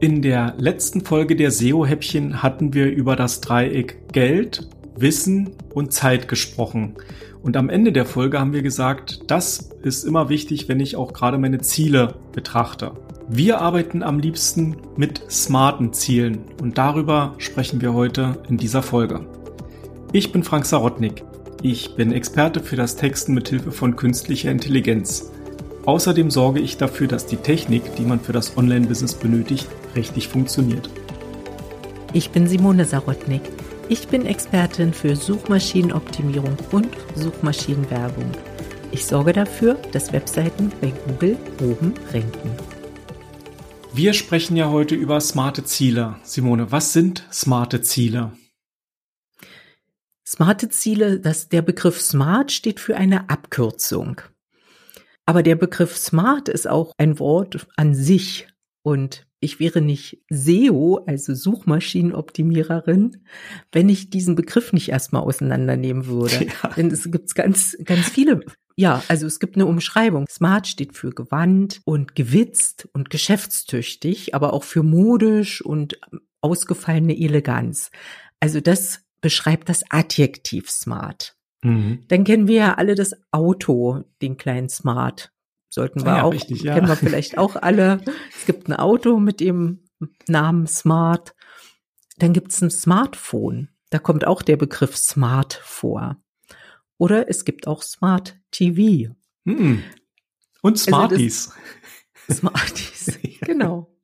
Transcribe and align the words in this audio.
In 0.00 0.22
der 0.22 0.54
letzten 0.56 1.02
Folge 1.02 1.36
der 1.36 1.50
SEO-Häppchen 1.50 2.42
hatten 2.42 2.72
wir 2.72 2.86
über 2.90 3.16
das 3.16 3.42
Dreieck 3.42 4.08
Geld, 4.12 4.66
Wissen 4.96 5.50
und 5.74 5.92
Zeit 5.92 6.26
gesprochen. 6.26 6.94
Und 7.42 7.54
am 7.58 7.68
Ende 7.68 7.92
der 7.92 8.06
Folge 8.06 8.40
haben 8.40 8.54
wir 8.54 8.62
gesagt, 8.62 9.20
das 9.26 9.68
ist 9.82 10.04
immer 10.04 10.30
wichtig, 10.30 10.70
wenn 10.70 10.80
ich 10.80 10.96
auch 10.96 11.12
gerade 11.12 11.36
meine 11.36 11.58
Ziele 11.58 12.14
betrachte. 12.32 12.92
Wir 13.28 13.60
arbeiten 13.60 14.02
am 14.02 14.18
liebsten 14.18 14.78
mit 14.96 15.20
smarten 15.30 15.92
Zielen 15.92 16.46
und 16.62 16.78
darüber 16.78 17.34
sprechen 17.36 17.82
wir 17.82 17.92
heute 17.92 18.38
in 18.48 18.56
dieser 18.56 18.82
Folge. 18.82 19.26
Ich 20.14 20.32
bin 20.32 20.44
Frank 20.44 20.64
Sarotnik. 20.64 21.24
Ich 21.60 21.94
bin 21.94 22.12
Experte 22.12 22.60
für 22.60 22.76
das 22.76 22.96
Texten 22.96 23.34
mit 23.34 23.50
Hilfe 23.50 23.70
von 23.70 23.96
künstlicher 23.96 24.50
Intelligenz. 24.50 25.30
Außerdem 25.84 26.30
sorge 26.30 26.60
ich 26.60 26.78
dafür, 26.78 27.06
dass 27.06 27.26
die 27.26 27.36
Technik, 27.36 27.96
die 27.96 28.04
man 28.04 28.20
für 28.20 28.32
das 28.32 28.56
Online-Business 28.56 29.14
benötigt, 29.14 29.66
richtig 29.94 30.28
funktioniert. 30.28 30.88
Ich 32.12 32.30
bin 32.30 32.46
Simone 32.46 32.84
Sarotnik. 32.84 33.42
Ich 33.88 34.08
bin 34.08 34.26
Expertin 34.26 34.92
für 34.92 35.16
Suchmaschinenoptimierung 35.16 36.56
und 36.72 36.88
Suchmaschinenwerbung. 37.14 38.30
Ich 38.92 39.06
sorge 39.06 39.32
dafür, 39.32 39.74
dass 39.92 40.12
Webseiten 40.12 40.72
bei 40.80 40.92
Google 41.06 41.36
oben 41.62 41.94
ranken. 42.12 42.50
Wir 43.92 44.12
sprechen 44.12 44.56
ja 44.56 44.70
heute 44.70 44.94
über 44.94 45.20
smarte 45.20 45.64
Ziele. 45.64 46.16
Simone, 46.22 46.70
was 46.70 46.92
sind 46.92 47.26
smarte 47.32 47.82
Ziele? 47.82 48.32
Smarte 50.26 50.68
Ziele, 50.68 51.18
das, 51.18 51.48
der 51.48 51.62
Begriff 51.62 52.00
Smart 52.00 52.52
steht 52.52 52.78
für 52.78 52.96
eine 52.96 53.28
Abkürzung. 53.30 54.20
Aber 55.26 55.42
der 55.42 55.56
Begriff 55.56 55.96
Smart 55.96 56.48
ist 56.48 56.68
auch 56.68 56.92
ein 56.98 57.18
Wort 57.18 57.66
an 57.76 57.94
sich. 57.94 58.48
Und 58.82 59.26
ich 59.40 59.58
wäre 59.58 59.80
nicht 59.80 60.22
SEO, 60.28 61.02
also 61.06 61.34
Suchmaschinenoptimiererin, 61.34 63.24
wenn 63.72 63.88
ich 63.88 64.10
diesen 64.10 64.34
Begriff 64.34 64.72
nicht 64.72 64.90
erstmal 64.90 65.22
auseinandernehmen 65.22 66.06
würde. 66.06 66.46
Ja. 66.62 66.68
Denn 66.76 66.90
es 66.90 67.10
gibt 67.10 67.34
ganz, 67.34 67.76
ganz 67.84 68.08
viele. 68.10 68.40
Ja, 68.76 69.02
also 69.08 69.26
es 69.26 69.40
gibt 69.40 69.56
eine 69.56 69.66
Umschreibung. 69.66 70.26
Smart 70.28 70.66
steht 70.66 70.94
für 70.94 71.10
gewandt 71.10 71.80
und 71.84 72.14
gewitzt 72.14 72.88
und 72.92 73.10
geschäftstüchtig, 73.10 74.34
aber 74.34 74.52
auch 74.52 74.64
für 74.64 74.82
modisch 74.82 75.62
und 75.62 75.98
ausgefallene 76.40 77.18
Eleganz. 77.18 77.90
Also 78.40 78.60
das 78.60 79.00
beschreibt 79.20 79.68
das 79.68 79.84
Adjektiv 79.90 80.70
smart. 80.70 81.36
Mhm. 81.62 82.04
Dann 82.08 82.24
kennen 82.24 82.48
wir 82.48 82.56
ja 82.56 82.74
alle 82.74 82.94
das 82.94 83.14
Auto, 83.30 84.04
den 84.22 84.36
kleinen 84.36 84.68
Smart. 84.68 85.32
Sollten 85.70 86.04
wir 86.04 86.16
ja, 86.16 86.22
auch, 86.24 86.32
richtig, 86.32 86.62
ja. 86.62 86.74
kennen 86.74 86.88
wir 86.88 86.96
vielleicht 86.96 87.38
auch 87.38 87.54
alle. 87.54 88.00
Es 88.36 88.44
gibt 88.44 88.68
ein 88.68 88.74
Auto 88.74 89.20
mit 89.20 89.38
dem 89.38 89.84
Namen 90.26 90.66
Smart. 90.66 91.34
Dann 92.18 92.32
gibt 92.32 92.50
es 92.52 92.60
ein 92.60 92.70
Smartphone. 92.70 93.68
Da 93.90 94.00
kommt 94.00 94.26
auch 94.26 94.42
der 94.42 94.56
Begriff 94.56 94.96
Smart 94.96 95.54
vor. 95.62 96.16
Oder 96.98 97.30
es 97.30 97.44
gibt 97.44 97.68
auch 97.68 97.82
Smart 97.82 98.36
TV. 98.50 99.14
Mhm. 99.44 99.84
Und 100.60 100.78
Smarties. 100.78 101.52
Also 102.28 102.40
Smarties, 102.48 103.18
genau. 103.40 103.96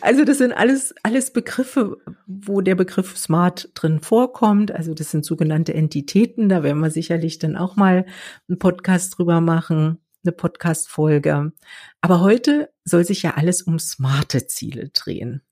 Also 0.00 0.24
das 0.24 0.38
sind 0.38 0.52
alles, 0.52 0.94
alles 1.02 1.32
Begriffe, 1.32 1.98
wo 2.26 2.62
der 2.62 2.74
Begriff 2.74 3.16
Smart 3.16 3.70
drin 3.74 4.00
vorkommt. 4.00 4.72
Also 4.72 4.92
das 4.92 5.10
sind 5.10 5.24
sogenannte 5.24 5.72
Entitäten. 5.72 6.48
Da 6.48 6.62
werden 6.62 6.80
wir 6.80 6.90
sicherlich 6.90 7.38
dann 7.38 7.56
auch 7.56 7.76
mal 7.76 8.06
einen 8.48 8.58
Podcast 8.58 9.18
drüber 9.18 9.40
machen, 9.40 9.98
eine 10.24 10.32
Podcast-Folge. 10.32 11.52
Aber 12.00 12.20
heute 12.20 12.72
soll 12.84 13.04
sich 13.04 13.22
ja 13.22 13.34
alles 13.34 13.62
um 13.62 13.78
smarte 13.78 14.46
Ziele 14.46 14.90
drehen. 14.90 15.42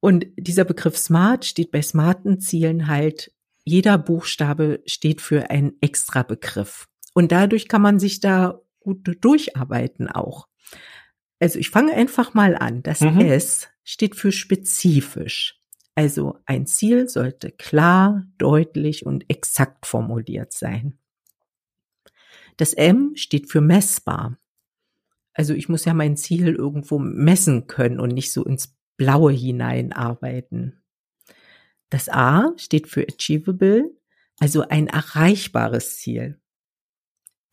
Und 0.00 0.26
dieser 0.36 0.64
Begriff 0.64 0.96
Smart 0.96 1.44
steht 1.44 1.70
bei 1.70 1.82
smarten 1.82 2.40
Zielen 2.40 2.86
halt, 2.86 3.32
jeder 3.64 3.98
Buchstabe 3.98 4.80
steht 4.86 5.20
für 5.20 5.50
einen 5.50 5.72
extra 5.80 6.22
Begriff. 6.22 6.88
Und 7.14 7.32
dadurch 7.32 7.68
kann 7.68 7.82
man 7.82 7.98
sich 7.98 8.20
da 8.20 8.60
gut 8.80 9.00
durcharbeiten 9.20 10.08
auch. 10.08 10.48
Also 11.40 11.58
ich 11.58 11.70
fange 11.70 11.92
einfach 11.92 12.34
mal 12.34 12.56
an. 12.56 12.82
Das 12.82 13.00
mhm. 13.00 13.20
S 13.20 13.68
steht 13.84 14.16
für 14.16 14.32
spezifisch. 14.32 15.60
Also 15.94 16.38
ein 16.46 16.66
Ziel 16.66 17.08
sollte 17.08 17.50
klar, 17.50 18.24
deutlich 18.38 19.04
und 19.04 19.28
exakt 19.28 19.84
formuliert 19.86 20.52
sein. 20.52 20.98
Das 22.58 22.74
M 22.74 23.12
steht 23.14 23.50
für 23.50 23.62
messbar. 23.62 24.36
Also 25.32 25.54
ich 25.54 25.68
muss 25.68 25.84
ja 25.84 25.94
mein 25.94 26.16
Ziel 26.16 26.54
irgendwo 26.54 26.98
messen 26.98 27.68
können 27.68 28.00
und 28.00 28.10
nicht 28.10 28.32
so 28.32 28.44
ins 28.44 28.76
Blaue 28.96 29.32
hineinarbeiten. 29.32 30.82
Das 31.88 32.08
A 32.08 32.52
steht 32.56 32.88
für 32.88 33.06
achievable, 33.06 33.90
also 34.40 34.62
ein 34.68 34.88
erreichbares 34.88 35.96
Ziel. 35.96 36.38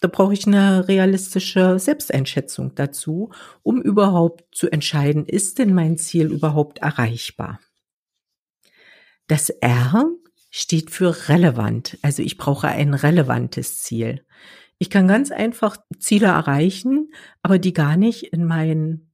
Da 0.02 0.08
brauche 0.08 0.34
ich 0.34 0.46
eine 0.46 0.88
realistische 0.88 1.80
Selbsteinschätzung 1.80 2.76
dazu, 2.76 3.32
um 3.62 3.82
überhaupt 3.82 4.56
zu 4.56 4.70
entscheiden, 4.70 5.26
ist 5.26 5.60
denn 5.60 5.74
mein 5.74 5.98
Ziel 5.98 6.32
überhaupt 6.32 6.80
erreichbar? 6.80 7.60
Das 9.28 9.50
R 9.50 10.06
steht 10.50 10.90
für 10.90 11.30
relevant. 11.30 11.98
Also 12.02 12.24
ich 12.24 12.38
brauche 12.38 12.68
ein 12.68 12.94
relevantes 12.94 13.82
Ziel. 13.82 14.26
Ich 14.80 14.90
kann 14.90 15.08
ganz 15.08 15.31
einfach 15.31 15.78
Ziele 16.00 16.28
erreichen, 16.28 17.12
aber 17.41 17.59
die 17.59 17.74
gar 17.74 17.97
nicht 17.97 18.24
in 18.34 18.46
mein, 18.46 19.12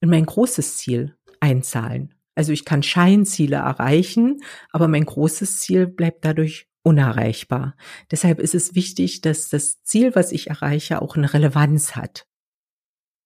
in 0.00 0.10
mein 0.10 0.26
großes 0.26 0.76
Ziel 0.76 1.16
einzahlen. 1.40 2.14
Also 2.34 2.52
ich 2.52 2.64
kann 2.64 2.82
Scheinziele 2.82 3.56
erreichen, 3.56 4.42
aber 4.70 4.88
mein 4.88 5.04
großes 5.04 5.60
Ziel 5.60 5.86
bleibt 5.86 6.24
dadurch 6.24 6.68
unerreichbar. 6.82 7.76
Deshalb 8.10 8.40
ist 8.40 8.54
es 8.54 8.74
wichtig, 8.74 9.20
dass 9.20 9.48
das 9.48 9.82
Ziel, 9.82 10.14
was 10.14 10.32
ich 10.32 10.48
erreiche, 10.48 11.02
auch 11.02 11.16
eine 11.16 11.32
Relevanz 11.32 11.94
hat. 11.94 12.26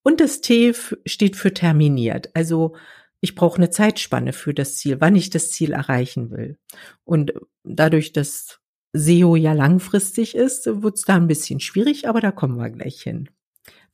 Und 0.03 0.21
das 0.21 0.41
T 0.41 0.75
steht 1.05 1.37
für 1.37 1.53
terminiert. 1.53 2.31
Also 2.35 2.77
ich 3.21 3.35
brauche 3.35 3.57
eine 3.57 3.71
Zeitspanne 3.71 4.33
für 4.33 4.55
das 4.55 4.77
Ziel, 4.77 5.01
wann 5.01 5.17
ich 5.17 5.31
das 5.31 5.51
Ziel 5.51 5.73
erreichen 5.73 6.31
will. 6.31 6.59
Und 7.05 7.33
dadurch, 7.65 8.13
dass 8.13 8.61
SEO 8.97 9.37
ja 9.37 9.53
langfristig 9.53 10.35
ist, 10.35 10.67
wird 10.83 10.97
es 10.97 11.03
da 11.03 11.17
ein 11.17 11.27
bisschen 11.27 11.61
schwierig, 11.61 12.09
aber 12.09 12.21
da 12.21 12.31
kommen 12.33 12.57
wir 12.57 12.71
gleich 12.71 13.03
hin. 13.03 13.29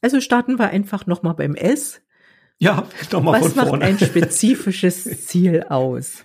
Also 0.00 0.20
starten 0.20 0.58
wir 0.58 0.68
einfach 0.68 1.06
nochmal 1.06 1.34
beim 1.34 1.54
S. 1.54 2.00
Ja, 2.58 2.86
nochmal 3.10 3.40
von 3.40 3.50
vorne. 3.50 3.70
Was 3.70 3.70
macht 3.70 3.82
ein 3.82 3.98
spezifisches 3.98 5.26
Ziel 5.26 5.64
aus? 5.68 6.24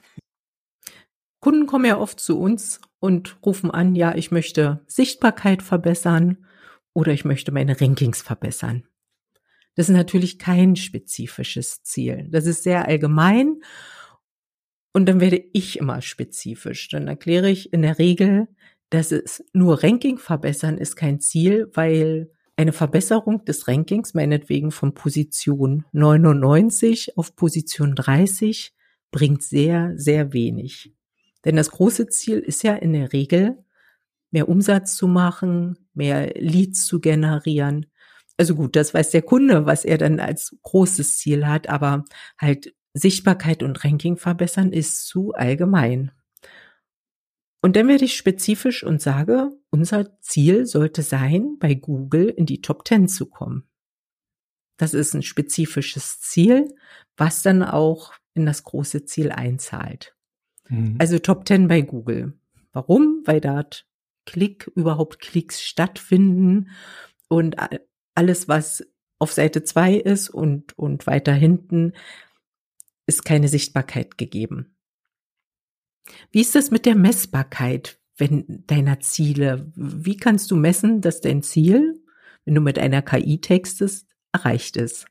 Kunden 1.40 1.68
kommen 1.68 1.86
ja 1.86 1.98
oft 1.98 2.20
zu 2.20 2.40
uns 2.40 2.82
und 3.00 3.38
rufen 3.46 3.72
an, 3.72 3.96
ja, 3.96 4.16
ich 4.16 4.32
möchte 4.32 4.82
Sichtbarkeit 4.88 5.62
verbessern 5.62 6.46
oder 6.94 7.14
ich 7.14 7.26
möchte 7.26 7.52
meine 7.52 7.80
Rankings 7.80 8.22
verbessern. 8.22 8.84
Das 9.76 9.90
ist 9.90 9.96
natürlich 9.96 10.40
kein 10.40 10.76
spezifisches 10.76 11.84
Ziel. 11.84 12.28
Das 12.32 12.48
ist 12.48 12.64
sehr 12.64 12.88
allgemein. 12.88 13.62
Und 14.94 15.08
dann 15.08 15.20
werde 15.20 15.44
ich 15.54 15.78
immer 15.78 16.02
spezifisch. 16.02 16.90
Dann 16.90 17.08
erkläre 17.08 17.50
ich 17.50 17.72
in 17.74 17.82
der 17.82 18.00
Regel, 18.00 18.48
dass 18.90 19.12
es 19.12 19.44
nur 19.54 19.84
Ranking 19.84 20.18
verbessern 20.18 20.78
ist 20.78 20.96
kein 20.96 21.20
Ziel, 21.20 21.70
weil 21.74 22.32
eine 22.56 22.74
Verbesserung 22.74 23.46
des 23.46 23.68
Rankings, 23.68 24.14
meinetwegen 24.14 24.72
von 24.72 24.94
Position 24.94 25.86
99 25.92 27.18
auf 27.18 27.36
Position 27.36 27.96
30, 27.96 28.74
bringt 29.12 29.44
sehr, 29.44 29.94
sehr 29.96 30.34
wenig. 30.34 30.94
Denn 31.46 31.56
das 31.56 31.72
große 31.72 32.08
Ziel 32.08 32.40
ist 32.40 32.64
ja 32.64 32.74
in 32.74 32.94
der 32.94 33.14
Regel, 33.14 33.64
mehr 34.32 34.50
Umsatz 34.50 34.96
zu 34.96 35.08
machen, 35.08 35.78
mehr 35.94 36.34
Leads 36.36 36.86
zu 36.86 37.00
generieren. 37.00 37.86
Also 38.38 38.56
gut, 38.56 38.76
das 38.76 38.94
weiß 38.94 39.12
der 39.12 39.22
Kunde, 39.22 39.66
was 39.66 39.86
er 39.86 39.98
dann 39.98 40.20
als 40.20 40.56
großes 40.64 41.18
Ziel 41.18 41.48
hat, 41.48 41.70
aber 41.70 42.06
halt 42.40 42.74
Sichtbarkeit 42.98 43.64
und 43.64 43.84
Ranking 43.84 44.18
verbessern 44.18 44.72
ist 44.72 45.08
zu 45.08 45.34
allgemein. 45.34 46.12
Und 47.62 47.76
dann 47.76 47.88
werde 47.88 48.06
ich 48.06 48.16
spezifisch 48.16 48.84
und 48.84 49.02
sage, 49.02 49.52
unser 49.72 50.20
Ziel 50.22 50.66
sollte 50.66 51.02
sein, 51.02 51.58
bei 51.60 51.74
Google 51.74 52.30
in 52.30 52.46
die 52.46 52.62
Top 52.62 52.88
10 52.88 53.08
zu 53.08 53.26
kommen. 53.26 53.68
Das 54.78 54.94
ist 54.94 55.14
ein 55.16 55.24
spezifisches 55.24 56.20
Ziel, 56.20 56.74
was 57.18 57.42
dann 57.42 57.64
auch 57.64 58.14
in 58.36 58.46
das 58.46 58.64
große 58.64 59.06
Ziel 59.06 59.32
einzahlt. 59.32 60.16
Mhm. 60.70 60.96
Also 61.00 61.18
Top 61.20 61.48
10 61.48 61.68
bei 61.68 61.82
Google. 61.82 62.34
Warum? 62.72 63.24
Weil 63.26 63.42
dort 63.42 63.88
Klick, 64.26 64.70
überhaupt 64.76 65.20
Klicks 65.20 65.64
stattfinden 65.64 66.70
und 67.28 67.56
alles, 68.14 68.48
was 68.48 68.86
auf 69.20 69.32
Seite 69.32 69.64
2 69.64 69.96
ist 69.96 70.30
und, 70.30 70.78
und 70.78 71.08
weiter 71.08 71.34
hinten, 71.34 71.94
ist 73.08 73.26
keine 73.26 73.48
Sichtbarkeit 73.48 74.18
gegeben. 74.18 74.76
Wie 76.32 76.42
ist 76.42 76.56
das 76.56 76.72
mit 76.72 76.86
der 76.86 76.96
Messbarkeit 76.96 78.00
wenn, 78.18 78.64
deiner 78.68 79.00
Ziele? 79.00 79.72
Wie 79.76 80.18
kannst 80.18 80.52
du 80.52 80.56
messen, 80.56 81.02
dass 81.02 81.22
dein 81.22 81.42
Ziel, 81.42 82.04
wenn 82.46 82.56
du 82.56 82.62
mit 82.62 82.78
einer 82.78 83.02
KI 83.02 83.40
textest, 83.42 84.08
erreicht 84.32 84.78
ist? 84.78 85.08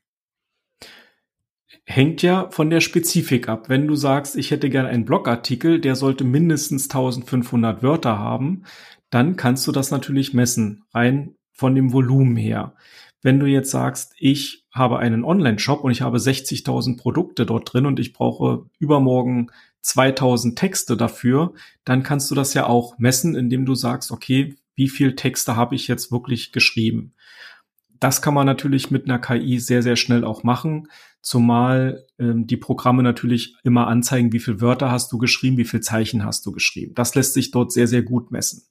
Hängt 1.85 2.21
ja 2.21 2.49
von 2.49 2.69
der 2.69 2.81
Spezifik 2.81 3.49
ab. 3.49 3.69
Wenn 3.69 3.87
du 3.87 3.95
sagst, 3.95 4.35
ich 4.35 4.51
hätte 4.51 4.69
gerne 4.69 4.89
einen 4.89 5.05
Blogartikel, 5.05 5.79
der 5.79 5.95
sollte 5.95 6.23
mindestens 6.23 6.85
1500 6.85 7.81
Wörter 7.81 8.19
haben, 8.19 8.63
dann 9.09 9.37
kannst 9.37 9.67
du 9.67 9.71
das 9.71 9.91
natürlich 9.91 10.33
messen, 10.33 10.83
rein 10.93 11.35
von 11.53 11.75
dem 11.75 11.93
Volumen 11.93 12.35
her. 12.35 12.75
Wenn 13.21 13.39
du 13.39 13.45
jetzt 13.45 13.71
sagst, 13.71 14.13
ich 14.17 14.65
habe 14.71 14.99
einen 14.99 15.23
Online-Shop 15.23 15.83
und 15.83 15.91
ich 15.91 16.01
habe 16.01 16.17
60.000 16.17 16.97
Produkte 16.97 17.45
dort 17.45 17.73
drin 17.73 17.85
und 17.85 17.99
ich 17.99 18.13
brauche 18.13 18.65
übermorgen 18.79 19.51
2000 19.81 20.57
Texte 20.57 20.97
dafür, 20.97 21.53
dann 21.83 22.03
kannst 22.03 22.29
du 22.29 22.35
das 22.35 22.53
ja 22.53 22.67
auch 22.67 22.97
messen, 22.99 23.35
indem 23.35 23.65
du 23.65 23.73
sagst, 23.73 24.11
okay, 24.11 24.55
wie 24.75 24.89
viel 24.89 25.15
Texte 25.15 25.55
habe 25.55 25.75
ich 25.75 25.87
jetzt 25.87 26.11
wirklich 26.11 26.51
geschrieben? 26.51 27.13
Das 27.99 28.21
kann 28.21 28.35
man 28.35 28.45
natürlich 28.45 28.91
mit 28.91 29.05
einer 29.05 29.17
KI 29.17 29.59
sehr, 29.59 29.81
sehr 29.81 29.95
schnell 29.95 30.23
auch 30.23 30.43
machen, 30.43 30.87
zumal 31.21 32.05
ähm, 32.19 32.45
die 32.45 32.57
Programme 32.57 33.01
natürlich 33.01 33.55
immer 33.63 33.87
anzeigen, 33.87 34.31
wie 34.33 34.39
viel 34.39 34.61
Wörter 34.61 34.91
hast 34.91 35.11
du 35.11 35.17
geschrieben, 35.17 35.57
wie 35.57 35.65
viel 35.65 35.81
Zeichen 35.81 36.23
hast 36.23 36.45
du 36.45 36.51
geschrieben. 36.51 36.93
Das 36.93 37.15
lässt 37.15 37.33
sich 37.33 37.49
dort 37.49 37.71
sehr, 37.71 37.87
sehr 37.87 38.03
gut 38.03 38.31
messen. 38.31 38.63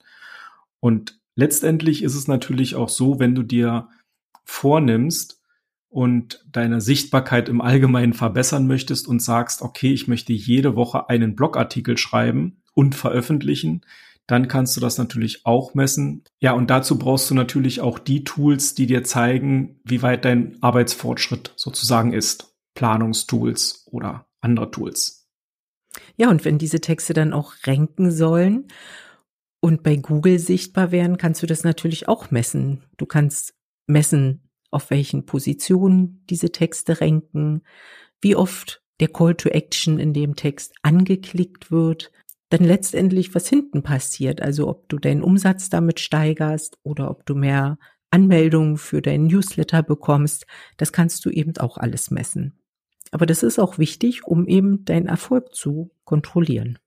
Und 0.79 1.19
letztendlich 1.35 2.03
ist 2.03 2.15
es 2.15 2.29
natürlich 2.29 2.77
auch 2.77 2.89
so, 2.89 3.19
wenn 3.19 3.35
du 3.35 3.43
dir 3.43 3.89
vornimmst 4.47 5.43
und 5.89 6.45
deine 6.51 6.81
Sichtbarkeit 6.81 7.49
im 7.49 7.61
Allgemeinen 7.61 8.15
verbessern 8.15 8.67
möchtest 8.67 9.07
und 9.09 9.21
sagst, 9.21 9.61
okay, 9.61 9.93
ich 9.93 10.09
möchte 10.09 10.33
jede 10.33 10.77
Woche 10.77 11.09
einen 11.09 11.37
Blogartikel 11.37 11.99
schreiben 11.99 12.63
und 12.73 12.95
veröffentlichen, 12.95 13.85
dann 14.27 14.49
kannst 14.49 14.77
du 14.77 14.81
das 14.81 14.99
natürlich 14.99 15.47
auch 15.47 15.75
messen. 15.75 16.25
Ja, 16.41 16.53
und 16.53 16.71
dazu 16.71 16.99
brauchst 16.99 17.31
du 17.31 17.35
natürlich 17.35 17.81
auch 17.81 17.99
die 17.99 18.25
Tools, 18.25 18.75
die 18.75 18.87
dir 18.87 19.05
zeigen, 19.05 19.81
wie 19.85 20.03
weit 20.03 20.25
dein 20.25 20.57
Arbeitsfortschritt 20.63 21.53
sozusagen 21.57 22.13
ist. 22.13 22.55
Planungstools 22.75 23.87
oder 23.91 24.27
andere 24.41 24.71
Tools. 24.71 25.29
Ja, 26.17 26.29
und 26.29 26.45
wenn 26.45 26.59
diese 26.59 26.81
Texte 26.81 27.15
dann 27.15 27.33
auch 27.33 27.55
ranken 27.65 28.11
sollen 28.11 28.69
und 29.61 29.83
bei 29.83 29.97
Google 29.97 30.39
sichtbar 30.39 30.91
werden, 30.91 31.17
kannst 31.17 31.43
du 31.43 31.47
das 31.47 31.65
natürlich 31.65 32.09
auch 32.09 32.31
messen. 32.31 32.83
Du 32.99 33.07
kannst 33.07 33.56
messen, 33.87 34.49
auf 34.71 34.91
welchen 34.91 35.27
Positionen 35.27 36.25
diese 36.29 36.53
Texte 36.53 37.01
ranken, 37.01 37.63
wie 38.21 38.37
oft 38.37 38.83
der 39.01 39.09
Call 39.09 39.35
to 39.35 39.49
Action 39.49 39.99
in 39.99 40.13
dem 40.13 40.37
Text 40.37 40.75
angeklickt 40.83 41.71
wird, 41.71 42.11
dann 42.49 42.65
letztendlich, 42.65 43.35
was 43.35 43.49
hinten 43.49 43.83
passiert. 43.83 44.41
Also 44.41 44.69
ob 44.69 44.89
du 44.89 44.99
deinen 44.99 45.23
Umsatz 45.23 45.69
damit 45.69 46.01
steigerst 46.01 46.79
oder 46.83 47.11
ob 47.11 47.27
du 47.27 47.35
mehr 47.35 47.79
Anmeldungen 48.11 48.77
für 48.77 49.03
deinen 49.03 49.27
Newsletter 49.27 49.83
bekommst, 49.83 50.47
das 50.77 50.93
kannst 50.93 51.25
du 51.25 51.31
eben 51.31 51.57
auch 51.59 51.77
alles 51.77 52.11
messen. 52.11 52.59
Aber 53.11 53.27
das 53.27 53.43
ist 53.43 53.59
auch 53.59 53.79
wichtig, 53.79 54.25
um 54.25 54.47
eben 54.47 54.85
deinen 54.85 55.07
Erfolg 55.07 55.55
zu 55.55 55.91
kontrollieren. 56.05 56.79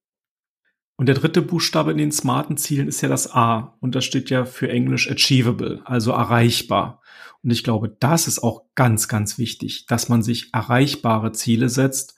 Und 0.99 1.05
der 1.05 1.15
dritte 1.15 1.41
Buchstabe 1.41 1.91
in 1.91 1.97
den 1.97 2.11
smarten 2.11 2.57
Zielen 2.57 2.89
ist 2.89 2.99
ja 2.99 3.07
das 3.07 3.33
A. 3.33 3.77
Und 3.79 3.95
das 3.95 4.03
steht 4.03 4.29
ja 4.29 4.43
für 4.43 4.69
Englisch 4.69 5.09
achievable, 5.09 5.81
also 5.85 6.11
erreichbar. 6.11 7.01
Und 7.41 7.51
ich 7.51 7.63
glaube, 7.63 7.95
das 8.01 8.27
ist 8.27 8.43
auch 8.43 8.65
ganz, 8.75 9.07
ganz 9.07 9.37
wichtig, 9.37 9.85
dass 9.85 10.09
man 10.09 10.23
sich 10.23 10.53
erreichbare 10.53 11.31
Ziele 11.31 11.69
setzt, 11.69 12.17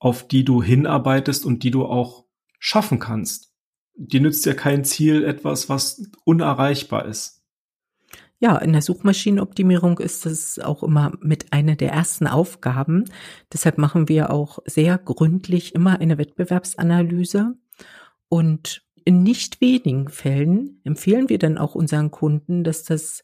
auf 0.00 0.26
die 0.26 0.44
du 0.44 0.60
hinarbeitest 0.60 1.46
und 1.46 1.62
die 1.62 1.70
du 1.70 1.86
auch 1.86 2.24
schaffen 2.58 2.98
kannst. 2.98 3.52
Dir 3.94 4.20
nützt 4.20 4.44
ja 4.46 4.54
kein 4.54 4.84
Ziel 4.84 5.22
etwas, 5.22 5.68
was 5.68 6.02
unerreichbar 6.24 7.04
ist. 7.04 7.44
Ja, 8.40 8.58
in 8.58 8.72
der 8.72 8.82
Suchmaschinenoptimierung 8.82 10.00
ist 10.00 10.26
das 10.26 10.58
auch 10.58 10.82
immer 10.82 11.12
mit 11.20 11.52
einer 11.52 11.76
der 11.76 11.92
ersten 11.92 12.26
Aufgaben. 12.26 13.04
Deshalb 13.52 13.78
machen 13.78 14.08
wir 14.08 14.32
auch 14.32 14.58
sehr 14.66 14.98
gründlich 14.98 15.72
immer 15.76 16.00
eine 16.00 16.18
Wettbewerbsanalyse. 16.18 17.54
Und 18.28 18.82
in 19.04 19.22
nicht 19.22 19.60
wenigen 19.60 20.08
Fällen 20.08 20.80
empfehlen 20.84 21.28
wir 21.28 21.38
dann 21.38 21.58
auch 21.58 21.74
unseren 21.74 22.10
Kunden, 22.10 22.62
dass 22.62 22.84
das 22.84 23.22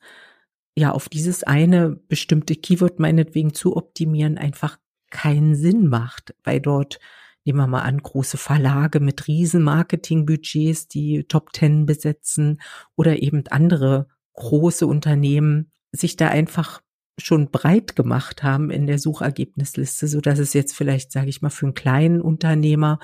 ja 0.77 0.93
auf 0.93 1.09
dieses 1.09 1.43
eine 1.45 1.91
bestimmte 1.91 2.57
Keyword 2.57 2.99
meinetwegen 2.99 3.55
zu 3.55 3.77
optimieren 3.77 4.39
einfach 4.39 4.79
keinen 5.11 5.55
Sinn 5.55 5.89
macht, 5.89 6.35
weil 6.43 6.61
dort 6.61 6.99
nehmen 7.45 7.59
wir 7.59 7.67
mal 7.67 7.83
an, 7.83 7.99
große 7.99 8.39
Verlage 8.39 9.01
mit 9.01 9.29
riesen 9.29 9.63
Marketingbudgets, 9.63 10.89
die 10.89 11.25
Top 11.25 11.53
Ten 11.53 11.87
besetzen 11.87 12.61
oder 12.97 13.23
eben 13.23 13.45
andere 13.49 14.09
große 14.35 14.87
Unternehmen 14.87 15.71
sich 15.93 16.17
da 16.17 16.29
einfach 16.29 16.81
schon 17.19 17.51
breit 17.51 17.95
gemacht 17.95 18.43
haben 18.43 18.71
in 18.71 18.87
der 18.87 18.99
Suchergebnisliste, 18.99 20.09
so 20.09 20.21
dass 20.21 20.39
es 20.39 20.53
jetzt 20.53 20.75
vielleicht, 20.75 21.13
sage 21.13 21.29
ich 21.29 21.43
mal, 21.43 21.51
für 21.51 21.67
einen 21.67 21.75
kleinen 21.75 22.21
Unternehmer 22.21 22.99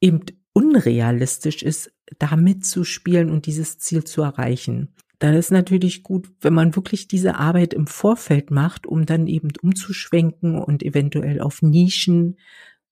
eben 0.00 0.20
unrealistisch 0.52 1.62
ist, 1.62 1.92
da 2.18 2.36
mitzuspielen 2.36 3.30
und 3.30 3.46
dieses 3.46 3.78
Ziel 3.78 4.04
zu 4.04 4.22
erreichen. 4.22 4.94
Dann 5.18 5.34
ist 5.34 5.52
natürlich 5.52 6.02
gut, 6.02 6.28
wenn 6.40 6.52
man 6.52 6.74
wirklich 6.74 7.06
diese 7.06 7.36
Arbeit 7.36 7.74
im 7.74 7.86
Vorfeld 7.86 8.50
macht, 8.50 8.86
um 8.86 9.06
dann 9.06 9.28
eben 9.28 9.50
umzuschwenken 9.62 10.58
und 10.58 10.82
eventuell 10.82 11.40
auf 11.40 11.62
Nischen 11.62 12.38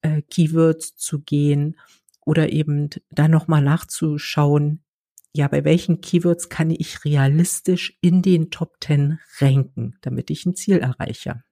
äh, 0.03 0.23
Keywords 0.23 0.97
zu 0.97 1.21
gehen 1.21 1.77
oder 2.25 2.53
eben 2.53 2.91
da 3.11 3.27
nochmal 3.27 3.63
nachzuschauen, 3.63 4.85
ja, 5.33 5.49
bei 5.49 5.65
welchen 5.65 6.01
Keywords 6.01 6.49
kann 6.49 6.71
ich 6.71 7.05
realistisch 7.05 7.97
in 8.01 8.23
den 8.23 8.51
Top 8.51 8.77
10 8.81 9.19
ranken, 9.39 9.97
damit 10.01 10.31
ich 10.31 10.45
ein 10.47 10.57
Ziel 10.57 10.79
erreiche. 10.79 11.43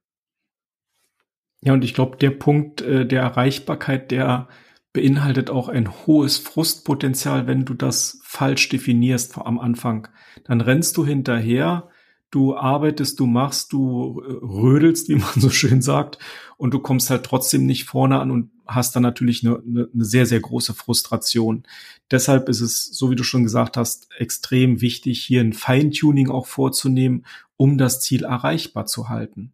Ja, 1.61 1.73
und 1.73 1.85
ich 1.85 1.95
glaube, 1.95 2.17
der 2.17 2.31
Punkt 2.31 2.81
äh, 2.83 3.07
der 3.07 3.23
Erreichbarkeit, 3.23 4.11
der 4.11 4.49
beinhaltet 4.99 5.49
auch 5.49 5.69
ein 5.69 5.89
hohes 6.07 6.39
Frustpotenzial, 6.39 7.47
wenn 7.47 7.65
du 7.65 7.75
das 7.75 8.19
falsch 8.25 8.69
definierst 8.69 9.39
am 9.39 9.61
Anfang. 9.61 10.09
Dann 10.43 10.61
rennst 10.61 10.97
du 10.97 11.07
hinterher, 11.07 11.89
du 12.33 12.57
arbeitest, 12.57 13.21
du 13.21 13.27
machst, 13.27 13.73
du 13.73 14.21
äh, 14.21 14.33
rödelst, 14.45 15.09
wie 15.09 15.15
man 15.15 15.31
so 15.37 15.51
schön 15.51 15.83
sagt, 15.83 16.19
und 16.57 16.75
du 16.75 16.81
kommst 16.81 17.11
halt 17.11 17.23
trotzdem 17.23 17.65
nicht 17.65 17.85
vorne 17.85 18.19
an 18.19 18.33
und 18.33 18.51
hast 18.67 18.97
dann 18.97 19.05
natürlich 19.05 19.47
eine, 19.47 19.63
eine, 19.65 19.89
eine 19.95 20.05
sehr, 20.05 20.27
sehr 20.27 20.41
große 20.41 20.75
Frustration. 20.75 21.63
Deshalb 22.11 22.49
ist 22.49 22.61
es, 22.61 22.87
so 22.87 23.13
wie 23.13 23.17
du 23.17 23.23
schon 23.23 23.45
gesagt 23.45 23.77
hast, 23.77 24.09
extrem 24.19 24.81
wichtig, 24.81 25.23
hier 25.25 25.43
ein 25.43 25.53
Feintuning 25.53 26.29
auch 26.29 26.49
vorzunehmen, 26.49 27.25
um 27.57 27.79
das 27.79 28.01
Ziel 28.01 28.25
erreichbar 28.25 28.87
zu 28.87 29.09
halten. 29.09 29.53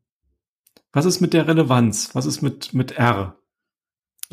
Was 0.94 1.04
ist 1.04 1.20
mit 1.20 1.34
der 1.34 1.46
Relevanz? 1.48 2.14
Was 2.14 2.24
ist 2.24 2.40
mit, 2.40 2.72
mit 2.72 2.92
R? 2.92 3.36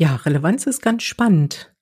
Ja, 0.02 0.16
Relevanz 0.16 0.66
ist 0.66 0.82
ganz 0.82 1.04
spannend. 1.04 1.72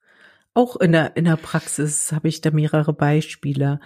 Auch 0.53 0.77
in 0.77 0.93
der, 0.93 1.17
in 1.17 1.25
der 1.25 1.39
Praxis 1.39 2.13
habe 2.13 2.29
ich 2.29 2.43
da 2.43 2.51
mehrere 2.51 2.93
Beispiele. 2.93 3.81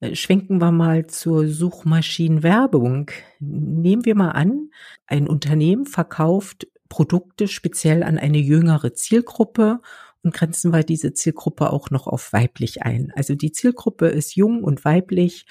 Äh, 0.00 0.14
schwenken 0.16 0.58
wir 0.58 0.70
mal 0.70 1.06
zur 1.06 1.48
Suchmaschinenwerbung. 1.48 3.10
Nehmen 3.38 4.04
wir 4.04 4.14
mal 4.14 4.32
an, 4.32 4.68
ein 5.06 5.26
Unternehmen 5.26 5.86
verkauft 5.86 6.66
Produkte 6.90 7.48
speziell 7.48 8.02
an 8.02 8.18
eine 8.18 8.36
jüngere 8.36 8.92
Zielgruppe 8.92 9.80
und 10.22 10.34
grenzen 10.34 10.74
wir 10.74 10.84
diese 10.84 11.14
Zielgruppe 11.14 11.72
auch 11.72 11.88
noch 11.88 12.06
auf 12.06 12.34
weiblich 12.34 12.82
ein. 12.82 13.14
Also 13.16 13.34
die 13.34 13.52
Zielgruppe 13.52 14.08
ist 14.08 14.36
jung 14.36 14.62
und 14.62 14.84
weiblich 14.84 15.46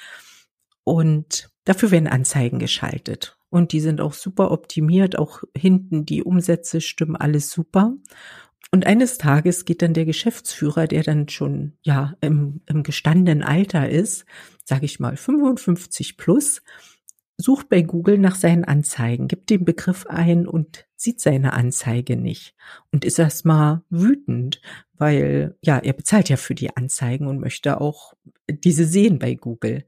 und 0.83 1.49
dafür 1.63 1.89
werden 1.89 2.07
Anzeigen 2.07 2.59
geschaltet. 2.59 3.38
Und 3.49 3.71
die 3.71 3.79
sind 3.79 3.99
auch 4.01 4.13
super 4.13 4.51
optimiert, 4.51 5.17
auch 5.17 5.43
hinten 5.57 6.05
die 6.05 6.23
Umsätze 6.23 6.81
stimmen 6.81 7.15
alles 7.15 7.49
super. 7.49 7.95
Und 8.71 8.85
eines 8.85 9.17
Tages 9.17 9.65
geht 9.65 9.81
dann 9.81 9.93
der 9.93 10.05
Geschäftsführer, 10.05 10.87
der 10.87 11.03
dann 11.03 11.27
schon 11.29 11.73
ja 11.81 12.15
im, 12.21 12.61
im 12.67 12.83
gestandenen 12.83 13.41
Alter 13.41 13.89
ist, 13.89 14.25
sage 14.63 14.85
ich 14.85 14.99
mal 14.99 15.17
55 15.17 16.17
plus, 16.17 16.61
sucht 17.37 17.69
bei 17.69 17.81
Google 17.81 18.17
nach 18.17 18.35
seinen 18.35 18.65
Anzeigen, 18.65 19.27
gibt 19.27 19.49
den 19.49 19.65
Begriff 19.65 20.05
ein 20.07 20.45
und 20.45 20.85
sieht 20.95 21.21
seine 21.21 21.53
Anzeige 21.53 22.17
nicht 22.17 22.53
und 22.91 23.05
ist 23.05 23.17
erstmal 23.17 23.81
wütend, 23.89 24.61
weil 24.93 25.57
ja, 25.61 25.79
er 25.79 25.93
bezahlt 25.93 26.27
ja 26.29 26.35
für 26.35 26.53
die 26.53 26.75
Anzeigen 26.75 27.27
und 27.27 27.39
möchte 27.39 27.79
auch 27.79 28.13
diese 28.49 28.85
sehen 28.85 29.17
bei 29.17 29.35
Google. 29.35 29.85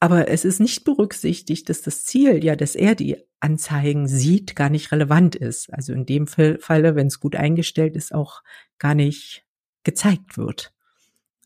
Aber 0.00 0.28
es 0.28 0.44
ist 0.44 0.60
nicht 0.60 0.84
berücksichtigt, 0.84 1.68
dass 1.68 1.82
das 1.82 2.04
Ziel, 2.04 2.44
ja, 2.44 2.54
dass 2.54 2.76
er 2.76 2.94
die 2.94 3.16
Anzeigen 3.40 4.06
sieht, 4.06 4.54
gar 4.54 4.70
nicht 4.70 4.92
relevant 4.92 5.34
ist. 5.34 5.72
Also 5.72 5.92
in 5.92 6.06
dem 6.06 6.26
Falle, 6.26 6.94
wenn 6.94 7.08
es 7.08 7.20
gut 7.20 7.34
eingestellt 7.34 7.96
ist, 7.96 8.14
auch 8.14 8.42
gar 8.78 8.94
nicht 8.94 9.44
gezeigt 9.82 10.38
wird. 10.38 10.72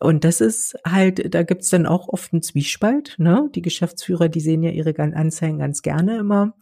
Und 0.00 0.24
das 0.24 0.40
ist 0.40 0.74
halt, 0.84 1.32
da 1.32 1.44
gibt's 1.44 1.70
dann 1.70 1.86
auch 1.86 2.08
oft 2.08 2.32
einen 2.32 2.42
Zwiespalt. 2.42 3.14
Ne? 3.18 3.48
Die 3.54 3.62
Geschäftsführer, 3.62 4.28
die 4.28 4.40
sehen 4.40 4.62
ja 4.62 4.70
ihre 4.70 4.98
Anzeigen 4.98 5.58
ganz 5.58 5.80
gerne 5.80 6.18
immer 6.18 6.54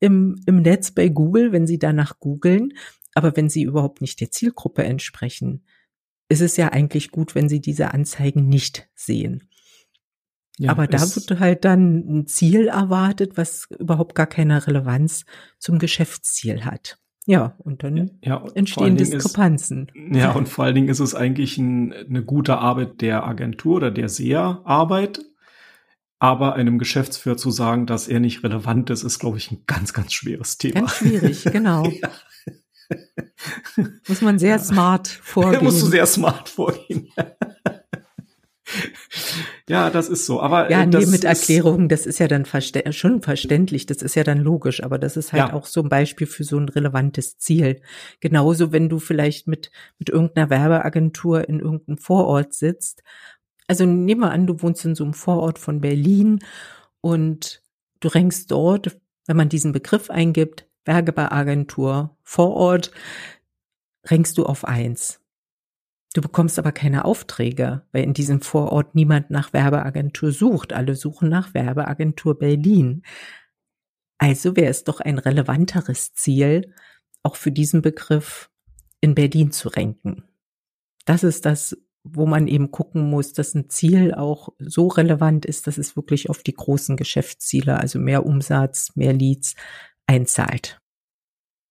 im, 0.00 0.40
im 0.46 0.62
Netz 0.62 0.90
bei 0.90 1.08
Google, 1.08 1.52
wenn 1.52 1.66
sie 1.66 1.78
danach 1.78 2.18
googeln. 2.18 2.72
Aber 3.14 3.36
wenn 3.36 3.50
sie 3.50 3.62
überhaupt 3.62 4.00
nicht 4.00 4.20
der 4.20 4.30
Zielgruppe 4.30 4.82
entsprechen, 4.82 5.64
ist 6.28 6.40
es 6.40 6.56
ja 6.56 6.68
eigentlich 6.70 7.10
gut, 7.10 7.34
wenn 7.34 7.48
sie 7.48 7.60
diese 7.60 7.92
Anzeigen 7.92 8.48
nicht 8.48 8.88
sehen. 8.94 9.48
Ja, 10.60 10.72
Aber 10.72 10.86
da 10.86 11.00
wird 11.00 11.40
halt 11.40 11.64
dann 11.64 11.96
ein 12.06 12.26
Ziel 12.26 12.68
erwartet, 12.68 13.38
was 13.38 13.66
überhaupt 13.78 14.14
gar 14.14 14.26
keine 14.26 14.66
Relevanz 14.66 15.24
zum 15.58 15.78
Geschäftsziel 15.78 16.66
hat. 16.66 16.98
Ja, 17.24 17.54
und 17.60 17.82
dann 17.82 18.18
ja, 18.22 18.44
entstehen 18.54 18.98
Diskrepanzen. 18.98 19.90
Ist, 19.94 20.16
ja, 20.16 20.32
und 20.32 20.50
vor 20.50 20.66
allen 20.66 20.74
Dingen 20.74 20.90
ist 20.90 21.00
es 21.00 21.14
eigentlich 21.14 21.56
ein, 21.56 21.94
eine 21.94 22.22
gute 22.22 22.58
Arbeit 22.58 23.00
der 23.00 23.26
Agentur 23.26 23.76
oder 23.76 23.90
der 23.90 24.10
SEA-Arbeit. 24.10 25.20
Aber 26.18 26.56
einem 26.56 26.78
Geschäftsführer 26.78 27.38
zu 27.38 27.50
sagen, 27.50 27.86
dass 27.86 28.06
er 28.06 28.20
nicht 28.20 28.44
relevant 28.44 28.90
ist, 28.90 29.02
ist, 29.02 29.18
glaube 29.18 29.38
ich, 29.38 29.50
ein 29.50 29.62
ganz, 29.66 29.94
ganz 29.94 30.12
schweres 30.12 30.58
Thema. 30.58 30.80
Ganz 30.80 30.96
schwierig, 30.96 31.44
genau. 31.52 31.86
ja. 31.86 32.10
Muss 34.06 34.20
man 34.20 34.38
sehr 34.38 34.56
ja. 34.56 34.58
smart 34.58 35.08
vorgehen. 35.22 35.64
Musst 35.64 35.80
du 35.80 35.86
sehr 35.86 36.04
smart 36.04 36.50
vorgehen. 36.50 37.08
ja, 39.70 39.88
das 39.88 40.08
ist 40.08 40.26
so. 40.26 40.40
Aber 40.40 40.70
ja, 40.70 40.82
äh, 40.82 40.86
nee, 40.86 41.06
mit 41.06 41.24
Erklärungen, 41.24 41.88
das 41.88 42.04
ist 42.04 42.18
ja 42.18 42.26
dann 42.26 42.44
verste 42.44 42.92
schon 42.92 43.22
verständlich. 43.22 43.86
Das 43.86 44.02
ist 44.02 44.16
ja 44.16 44.24
dann 44.24 44.38
logisch. 44.38 44.82
Aber 44.82 44.98
das 44.98 45.16
ist 45.16 45.32
halt 45.32 45.48
ja. 45.48 45.52
auch 45.52 45.66
so 45.66 45.80
ein 45.80 45.88
Beispiel 45.88 46.26
für 46.26 46.42
so 46.42 46.58
ein 46.58 46.68
relevantes 46.68 47.38
Ziel. 47.38 47.80
Genauso, 48.18 48.72
wenn 48.72 48.88
du 48.88 48.98
vielleicht 48.98 49.46
mit 49.46 49.70
mit 49.98 50.08
irgendeiner 50.08 50.50
Werbeagentur 50.50 51.48
in 51.48 51.60
irgendeinem 51.60 51.98
Vorort 51.98 52.52
sitzt. 52.52 53.04
Also 53.68 53.86
nehmen 53.86 54.22
wir 54.22 54.32
an, 54.32 54.48
du 54.48 54.60
wohnst 54.60 54.84
in 54.84 54.96
so 54.96 55.04
einem 55.04 55.14
Vorort 55.14 55.60
von 55.60 55.80
Berlin 55.80 56.40
und 57.00 57.62
du 58.00 58.08
rankst 58.08 58.50
dort, 58.50 58.98
wenn 59.26 59.36
man 59.36 59.48
diesen 59.48 59.70
Begriff 59.70 60.10
eingibt, 60.10 60.66
Werbeagentur 60.84 62.16
Vorort, 62.24 62.90
rankst 64.04 64.36
du 64.36 64.46
auf 64.46 64.64
eins. 64.64 65.19
Du 66.12 66.20
bekommst 66.20 66.58
aber 66.58 66.72
keine 66.72 67.04
Aufträge, 67.04 67.82
weil 67.92 68.02
in 68.02 68.14
diesem 68.14 68.40
Vorort 68.40 68.94
niemand 68.94 69.30
nach 69.30 69.52
Werbeagentur 69.52 70.32
sucht. 70.32 70.72
Alle 70.72 70.96
suchen 70.96 71.28
nach 71.28 71.54
Werbeagentur 71.54 72.38
Berlin. 72.38 73.02
Also 74.18 74.56
wäre 74.56 74.70
es 74.70 74.82
doch 74.84 75.00
ein 75.00 75.18
relevanteres 75.18 76.12
Ziel, 76.14 76.74
auch 77.22 77.36
für 77.36 77.52
diesen 77.52 77.80
Begriff 77.80 78.50
in 79.00 79.14
Berlin 79.14 79.52
zu 79.52 79.68
renken. 79.68 80.24
Das 81.04 81.22
ist 81.22 81.46
das, 81.46 81.76
wo 82.02 82.26
man 82.26 82.48
eben 82.48 82.70
gucken 82.70 83.08
muss, 83.08 83.32
dass 83.32 83.54
ein 83.54 83.70
Ziel 83.70 84.12
auch 84.14 84.48
so 84.58 84.88
relevant 84.88 85.46
ist, 85.46 85.66
dass 85.66 85.78
es 85.78 85.96
wirklich 85.96 86.28
auf 86.28 86.42
die 86.42 86.54
großen 86.54 86.96
Geschäftsziele, 86.96 87.78
also 87.78 87.98
mehr 87.98 88.26
Umsatz, 88.26 88.96
mehr 88.96 89.12
Leads 89.12 89.54
einzahlt. 90.06 90.80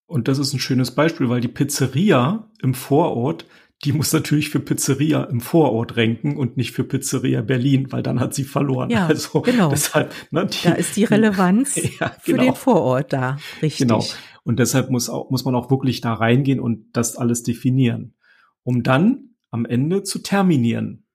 Und 0.08 0.28
das 0.28 0.40
ist 0.40 0.54
ein 0.54 0.60
schönes 0.60 0.92
Beispiel, 0.92 1.30
weil 1.30 1.42
die 1.42 1.48
Pizzeria 1.48 2.50
im 2.62 2.74
Vorort 2.74 3.46
die 3.86 3.94
muss 3.94 4.12
natürlich 4.12 4.50
für 4.50 4.60
Pizzeria 4.60 5.24
im 5.26 5.40
Vorort 5.40 5.96
renken 5.96 6.36
und 6.36 6.58
nicht 6.58 6.72
für 6.72 6.84
Pizzeria 6.84 7.42
Berlin, 7.42 7.92
weil 7.92 8.04
dann 8.04 8.20
hat 8.20 8.34
sie 8.34 8.44
verloren. 8.44 8.90
Ja, 8.90 9.08
also 9.08 9.42
genau. 9.42 9.70
Deshalb, 9.70 10.14
ne, 10.32 10.48
die, 10.48 10.64
da 10.64 10.74
ist 10.74 10.98
die 10.98 11.06
Relevanz 11.06 11.76
ja, 12.00 12.10
genau. 12.10 12.14
für 12.20 12.38
den 12.38 12.56
Vorort 12.56 13.14
da, 13.14 13.38
richtig. 13.62 13.88
Genau. 13.88 14.04
Und 14.44 14.60
deshalb 14.60 14.90
muss, 14.90 15.10
auch, 15.10 15.30
muss 15.30 15.46
man 15.46 15.56
auch 15.56 15.70
wirklich 15.72 16.02
da 16.02 16.14
reingehen 16.14 16.60
und 16.60 16.88
das 16.94 17.16
alles 17.16 17.44
definieren, 17.44 18.16
um 18.64 18.84
dann 18.84 19.36
am 19.50 19.66
Ende 19.66 20.04
zu 20.04 20.20
terminieren. 20.20 21.06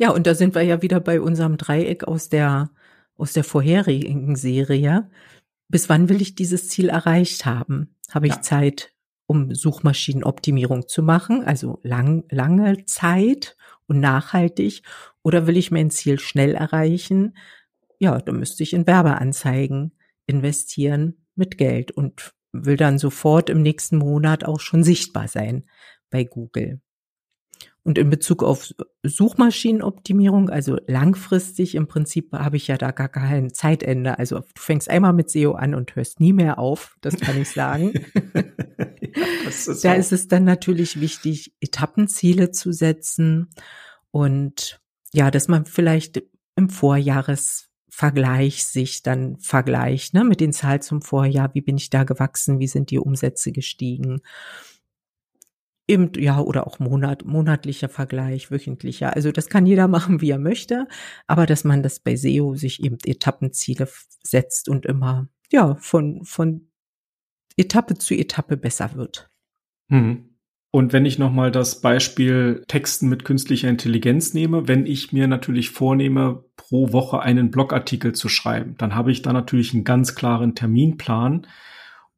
Ja, 0.00 0.10
und 0.10 0.26
da 0.26 0.34
sind 0.34 0.54
wir 0.54 0.62
ja 0.62 0.82
wieder 0.82 0.98
bei 0.98 1.20
unserem 1.20 1.56
Dreieck 1.56 2.04
aus 2.04 2.28
der, 2.28 2.70
aus 3.16 3.32
der 3.32 3.44
vorherigen 3.44 4.34
Serie. 4.34 5.08
Bis 5.68 5.88
wann 5.88 6.08
will 6.08 6.20
ich 6.20 6.34
dieses 6.34 6.68
Ziel 6.68 6.88
erreicht 6.88 7.46
haben? 7.46 7.94
Habe 8.10 8.26
ich 8.26 8.34
ja. 8.34 8.42
Zeit 8.42 8.92
um 9.26 9.54
Suchmaschinenoptimierung 9.54 10.88
zu 10.88 11.02
machen, 11.02 11.44
also 11.44 11.80
lang, 11.82 12.24
lange 12.30 12.84
Zeit 12.84 13.56
und 13.86 14.00
nachhaltig, 14.00 14.82
oder 15.22 15.46
will 15.46 15.56
ich 15.56 15.70
mein 15.70 15.90
Ziel 15.90 16.18
schnell 16.18 16.54
erreichen? 16.54 17.36
Ja, 17.98 18.18
dann 18.20 18.38
müsste 18.38 18.62
ich 18.62 18.72
in 18.72 18.86
Werbeanzeigen 18.86 19.92
investieren 20.26 21.26
mit 21.34 21.58
Geld 21.58 21.92
und 21.92 22.34
will 22.52 22.76
dann 22.76 22.98
sofort 22.98 23.48
im 23.50 23.62
nächsten 23.62 23.96
Monat 23.96 24.44
auch 24.44 24.60
schon 24.60 24.84
sichtbar 24.84 25.28
sein 25.28 25.64
bei 26.10 26.24
Google. 26.24 26.80
Und 27.84 27.98
in 27.98 28.10
Bezug 28.10 28.44
auf 28.44 28.72
Suchmaschinenoptimierung, 29.02 30.50
also 30.50 30.78
langfristig 30.86 31.74
im 31.74 31.88
Prinzip 31.88 32.32
habe 32.32 32.56
ich 32.56 32.68
ja 32.68 32.78
da 32.78 32.92
gar 32.92 33.08
kein 33.08 33.52
Zeitende. 33.52 34.20
Also 34.20 34.38
du 34.38 34.44
fängst 34.60 34.88
einmal 34.88 35.12
mit 35.12 35.30
SEO 35.30 35.54
an 35.54 35.74
und 35.74 35.96
hörst 35.96 36.20
nie 36.20 36.32
mehr 36.32 36.60
auf, 36.60 36.96
das 37.00 37.18
kann 37.18 37.40
ich 37.40 37.50
sagen. 37.50 37.92
ja, 39.00 39.48
ist 39.48 39.84
da 39.84 39.94
ist 39.94 40.12
es 40.12 40.28
dann 40.28 40.44
natürlich 40.44 41.00
wichtig, 41.00 41.54
Etappenziele 41.60 42.52
zu 42.52 42.72
setzen 42.72 43.48
und 44.12 44.80
ja, 45.12 45.32
dass 45.32 45.48
man 45.48 45.66
vielleicht 45.66 46.22
im 46.54 46.70
Vorjahresvergleich 46.70 48.64
sich 48.64 49.02
dann 49.02 49.38
vergleicht, 49.38 50.14
ne, 50.14 50.22
mit 50.22 50.38
den 50.40 50.52
Zahlen 50.52 50.82
zum 50.82 51.02
Vorjahr, 51.02 51.52
wie 51.54 51.62
bin 51.62 51.78
ich 51.78 51.90
da 51.90 52.04
gewachsen, 52.04 52.60
wie 52.60 52.68
sind 52.68 52.90
die 52.90 53.00
Umsätze 53.00 53.50
gestiegen 53.50 54.20
Eben, 55.88 56.12
ja, 56.16 56.40
oder 56.40 56.66
auch 56.66 56.78
Monat, 56.78 57.24
monatlicher 57.24 57.88
Vergleich, 57.88 58.50
wöchentlicher. 58.50 59.14
Also 59.14 59.32
das 59.32 59.48
kann 59.48 59.66
jeder 59.66 59.88
machen, 59.88 60.20
wie 60.20 60.30
er 60.30 60.38
möchte, 60.38 60.86
aber 61.26 61.46
dass 61.46 61.64
man 61.64 61.82
das 61.82 62.00
bei 62.00 62.16
SEO 62.16 62.54
sich 62.54 62.82
eben 62.82 62.98
Etappenziele 63.04 63.88
setzt 64.22 64.68
und 64.68 64.86
immer, 64.86 65.28
ja, 65.50 65.74
von, 65.76 66.24
von 66.24 66.68
Etappe 67.56 67.94
zu 67.98 68.14
Etappe 68.14 68.56
besser 68.56 68.94
wird. 68.94 69.30
Mhm. 69.88 70.28
Und 70.74 70.94
wenn 70.94 71.04
ich 71.04 71.18
nochmal 71.18 71.50
das 71.50 71.82
Beispiel 71.82 72.64
Texten 72.66 73.10
mit 73.10 73.26
künstlicher 73.26 73.68
Intelligenz 73.68 74.32
nehme, 74.32 74.68
wenn 74.68 74.86
ich 74.86 75.12
mir 75.12 75.26
natürlich 75.26 75.68
vornehme, 75.68 76.44
pro 76.56 76.94
Woche 76.94 77.20
einen 77.20 77.50
Blogartikel 77.50 78.14
zu 78.14 78.30
schreiben, 78.30 78.74
dann 78.78 78.94
habe 78.94 79.12
ich 79.12 79.20
da 79.20 79.34
natürlich 79.34 79.74
einen 79.74 79.84
ganz 79.84 80.14
klaren 80.14 80.54
Terminplan 80.54 81.46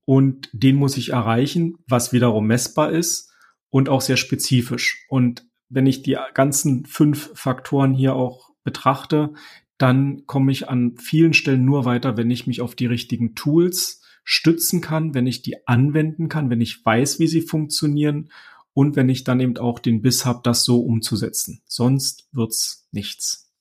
und 0.05 0.51
den 0.53 0.77
muss 0.77 0.97
ich 0.97 1.11
erreichen, 1.11 1.79
was 1.89 2.13
wiederum 2.13 2.47
messbar 2.47 2.93
ist 2.93 3.34
und 3.75 3.89
auch 3.89 4.03
sehr 4.03 4.17
spezifisch. 4.17 5.05
Und 5.09 5.49
wenn 5.69 5.87
ich 5.87 6.05
die 6.05 6.17
ganzen 6.35 6.87
fünf 6.87 7.33
Faktoren 7.35 7.93
hier 7.93 8.15
auch 8.15 8.51
betrachte, 8.63 9.35
dann 9.79 10.27
komme 10.27 10.53
ich 10.53 10.69
an 10.69 10.97
vielen 10.97 11.33
Stellen 11.33 11.65
nur 11.65 11.85
weiter, 11.85 12.17
wenn 12.17 12.31
ich 12.31 12.47
mich 12.47 12.61
auf 12.61 12.77
die 12.77 12.87
richtigen 12.87 13.35
Tools 13.35 14.01
stützen 14.23 14.81
kann, 14.81 15.13
wenn 15.13 15.27
ich 15.27 15.43
die 15.43 15.67
anwenden 15.67 16.29
kann, 16.29 16.51
wenn 16.51 16.61
ich 16.61 16.87
weiß, 16.87 17.19
wie 17.19 17.27
sie 17.27 17.41
funktionieren 17.41 18.31
und 18.75 18.95
wenn 18.95 19.09
ich 19.09 19.25
dann 19.25 19.41
eben 19.41 19.57
auch 19.57 19.81
den 19.81 20.03
Biss 20.03 20.25
habe, 20.25 20.39
das 20.45 20.63
so 20.63 20.81
umzusetzen. 20.81 21.61
Sonst 21.67 22.29
wird's 22.31 22.87
nichts. 22.93 23.53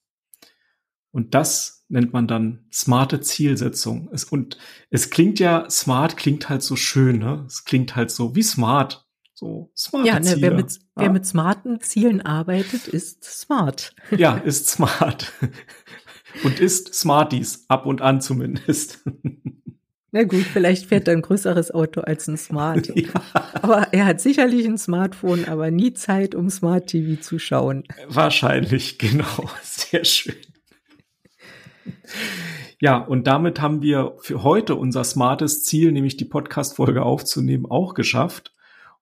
Und 1.10 1.34
das 1.34 1.88
nennt 1.89 2.13
man 2.13 2.27
dann 2.27 2.67
smarte 2.72 3.20
Zielsetzung. 3.22 4.10
Es, 4.13 4.25
und 4.25 4.60
es 4.91 5.10
klingt 5.10 5.39
ja, 5.39 5.67
smart 5.72 6.17
klingt 6.17 6.50
halt 6.50 6.62
so 6.62 6.75
schön, 6.75 7.17
ne? 7.17 7.46
Es 7.48 7.65
klingt 7.65 7.96
halt 7.96 8.12
so 8.12 8.36
wie 8.36 8.43
smart. 8.43 9.03
So 9.44 9.72
smarte 9.76 10.08
ja, 10.08 10.20
ne, 10.20 10.26
Ziele. 10.26 10.42
Wer 10.42 10.52
mit, 10.54 10.72
ja? 10.72 10.80
wer 10.96 11.10
mit 11.10 11.26
smarten 11.26 11.82
Zielen 11.82 12.22
arbeitet, 12.22 12.88
ist 12.88 13.24
smart. 13.26 13.94
Ja, 14.18 14.38
ist 14.38 14.68
smart. 14.68 15.34
Und 16.44 16.60
ist 16.60 16.96
Smarties, 16.96 17.66
ab 17.68 17.86
und 17.86 18.02
an 18.02 18.20
zumindest. 18.20 19.04
Na 20.12 20.24
gut, 20.24 20.42
vielleicht 20.42 20.88
fährt 20.88 21.08
er 21.08 21.14
ein 21.14 21.22
größeres 21.22 21.70
Auto 21.72 22.02
als 22.02 22.28
ein 22.28 22.38
Smart. 22.38 22.92
Ja. 22.96 23.10
Aber 23.54 23.94
er 23.94 24.06
hat 24.06 24.20
sicherlich 24.20 24.66
ein 24.66 24.80
Smartphone, 24.80 25.46
aber 25.46 25.70
nie 25.70 25.94
Zeit, 25.94 26.34
um 26.34 26.50
Smart 26.50 26.88
TV 26.88 27.22
zu 27.22 27.38
schauen. 27.38 27.84
Wahrscheinlich, 28.08 28.98
genau. 28.98 29.48
Sehr 29.62 30.06
schön. 30.06 30.36
Ja, 32.80 32.98
und 32.98 33.28
damit 33.28 33.62
haben 33.62 33.82
wir 33.82 34.16
für 34.20 34.44
heute 34.44 34.76
unser 34.76 35.04
smartes 35.04 35.64
Ziel, 35.64 35.92
nämlich 35.92 36.18
die 36.18 36.26
Podcast-Folge 36.26 37.04
aufzunehmen, 37.04 37.66
auch 37.68 37.94
geschafft. 37.94 38.53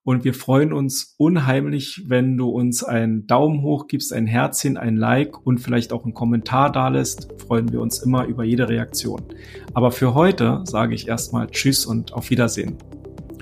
Und 0.04 0.24
wir 0.24 0.34
freuen 0.34 0.72
uns 0.72 1.14
unheimlich, 1.16 2.02
wenn 2.06 2.36
du 2.36 2.48
uns 2.48 2.82
einen 2.82 3.26
Daumen 3.28 3.62
hoch 3.62 3.86
gibst, 3.86 4.12
ein 4.12 4.26
Herzchen, 4.26 4.76
ein 4.76 4.96
Like 4.96 5.46
und 5.46 5.58
vielleicht 5.58 5.92
auch 5.92 6.02
einen 6.04 6.14
Kommentar 6.14 6.72
da 6.72 6.88
lässt. 6.88 7.28
Freuen 7.40 7.70
wir 7.70 7.80
uns 7.80 8.02
immer 8.02 8.24
über 8.24 8.42
jede 8.42 8.68
Reaktion. 8.68 9.22
Aber 9.74 9.92
für 9.92 10.14
heute 10.14 10.62
sage 10.64 10.94
ich 10.94 11.06
erstmal 11.06 11.46
Tschüss 11.48 11.86
und 11.86 12.12
auf 12.14 12.30
Wiedersehen. 12.30 12.76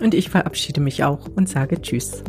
Und 0.03 0.15
ich 0.15 0.29
verabschiede 0.29 0.81
mich 0.81 1.03
auch 1.03 1.29
und 1.35 1.49
sage 1.49 1.81
Tschüss. 1.81 2.23